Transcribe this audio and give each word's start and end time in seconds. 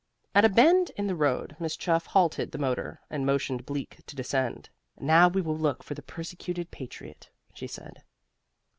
At 0.33 0.43
a 0.45 0.49
bend 0.49 0.89
in 0.97 1.05
the 1.05 1.13
road 1.13 1.55
Miss 1.59 1.77
Chuff 1.77 2.07
halted 2.07 2.49
the 2.51 2.57
motor, 2.57 3.01
and 3.11 3.23
motioned 3.23 3.67
Bleak 3.67 4.01
to 4.07 4.15
descend. 4.15 4.71
"Now 4.99 5.27
we 5.27 5.41
will 5.43 5.55
look 5.55 5.83
for 5.83 5.93
the 5.93 6.01
persecuted 6.01 6.71
patriot," 6.71 7.29
she 7.53 7.67
said. 7.67 8.01